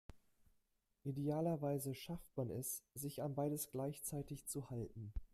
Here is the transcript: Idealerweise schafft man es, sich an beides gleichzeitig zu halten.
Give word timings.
Idealerweise 1.03 1.93
schafft 1.93 2.35
man 2.35 2.49
es, 2.49 2.81
sich 2.95 3.21
an 3.21 3.35
beides 3.35 3.69
gleichzeitig 3.69 4.47
zu 4.47 4.71
halten. 4.71 5.13